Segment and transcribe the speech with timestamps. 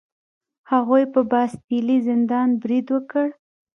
[0.71, 3.27] هغوی په باستیلي زندان برید وکړ.